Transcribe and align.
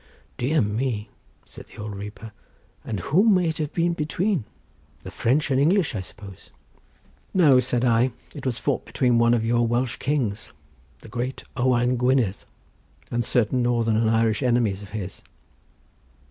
"Dear 0.37 0.61
me," 0.61 1.09
said 1.45 1.67
the 1.67 1.79
old 1.79 1.95
reaper; 1.95 2.31
"and 2.83 3.01
whom 3.01 3.35
may 3.35 3.49
it 3.49 3.59
have 3.59 3.71
been 3.71 3.93
between? 3.93 4.45
the 5.01 5.11
French 5.11 5.51
and 5.51 5.61
English, 5.61 5.93
I 5.93 5.99
suppose." 5.99 6.49
"No," 7.35 7.59
said 7.59 7.85
I; 7.85 8.11
"it 8.33 8.43
was 8.43 8.57
fought 8.57 8.83
between 8.83 9.19
one 9.19 9.35
of 9.35 9.45
your 9.45 9.67
Welsh 9.67 9.97
kings, 9.97 10.53
the 11.01 11.07
great 11.07 11.43
Owain 11.55 11.97
Gwynedd, 11.97 12.37
and 13.11 13.23
certain 13.23 13.61
northern 13.61 13.95
and 13.95 14.09
Irish 14.09 14.41
enemies 14.41 14.81
of 14.81 14.89
his." 14.89 15.21